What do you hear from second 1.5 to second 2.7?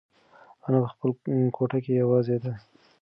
کوټه کې یوازې ده.